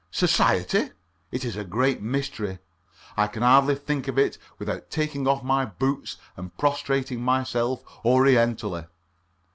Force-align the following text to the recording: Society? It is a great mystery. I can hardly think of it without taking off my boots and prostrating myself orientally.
Society? 0.09 0.89
It 1.29 1.45
is 1.45 1.55
a 1.55 1.63
great 1.63 2.01
mystery. 2.01 2.57
I 3.15 3.27
can 3.27 3.43
hardly 3.43 3.75
think 3.75 4.07
of 4.07 4.17
it 4.17 4.39
without 4.57 4.89
taking 4.89 5.27
off 5.27 5.43
my 5.43 5.63
boots 5.63 6.17
and 6.35 6.57
prostrating 6.57 7.21
myself 7.21 7.83
orientally. 8.03 8.85